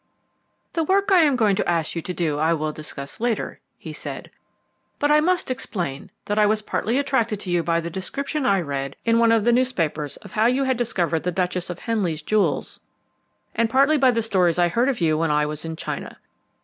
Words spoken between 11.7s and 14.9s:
Henley's jewels and partly by the stories I heard